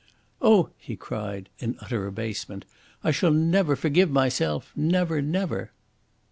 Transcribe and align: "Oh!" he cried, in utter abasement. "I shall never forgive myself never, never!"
"Oh!" 0.41 0.71
he 0.79 0.95
cried, 0.95 1.47
in 1.59 1.77
utter 1.79 2.07
abasement. 2.07 2.65
"I 3.03 3.11
shall 3.11 3.29
never 3.29 3.75
forgive 3.75 4.09
myself 4.09 4.71
never, 4.75 5.21
never!" 5.21 5.69